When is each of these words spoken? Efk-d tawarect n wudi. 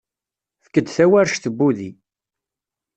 Efk-d 0.61 0.87
tawarect 0.95 1.45
n 1.51 1.55
wudi. 1.57 1.91